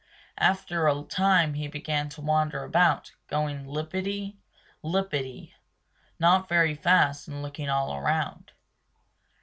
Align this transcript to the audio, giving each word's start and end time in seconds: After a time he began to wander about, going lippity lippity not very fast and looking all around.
After 0.39 0.87
a 0.87 1.03
time 1.03 1.53
he 1.53 1.67
began 1.67 2.09
to 2.09 2.21
wander 2.21 2.63
about, 2.63 3.11
going 3.27 3.67
lippity 3.67 4.35
lippity 4.83 5.53
not 6.17 6.49
very 6.49 6.73
fast 6.73 7.27
and 7.27 7.43
looking 7.43 7.69
all 7.69 7.93
around. 7.93 8.51